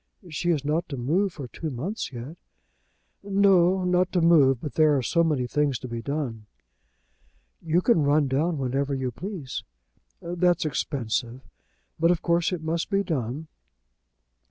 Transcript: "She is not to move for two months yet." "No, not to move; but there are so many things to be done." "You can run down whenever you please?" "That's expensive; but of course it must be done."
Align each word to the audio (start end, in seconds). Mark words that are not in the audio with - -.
"She 0.29 0.49
is 0.49 0.65
not 0.65 0.89
to 0.89 0.97
move 0.97 1.31
for 1.33 1.47
two 1.47 1.69
months 1.69 2.11
yet." 2.11 2.35
"No, 3.21 3.83
not 3.83 4.11
to 4.13 4.19
move; 4.21 4.59
but 4.59 4.73
there 4.73 4.97
are 4.97 5.03
so 5.03 5.23
many 5.23 5.45
things 5.45 5.77
to 5.77 5.87
be 5.87 6.01
done." 6.01 6.47
"You 7.61 7.81
can 7.81 8.01
run 8.01 8.27
down 8.27 8.57
whenever 8.57 8.95
you 8.95 9.11
please?" 9.11 9.61
"That's 10.19 10.65
expensive; 10.65 11.41
but 11.99 12.09
of 12.09 12.23
course 12.23 12.51
it 12.51 12.63
must 12.63 12.89
be 12.89 13.03
done." 13.03 13.45